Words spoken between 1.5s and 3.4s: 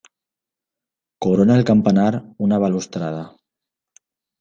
el campanar una balustrada.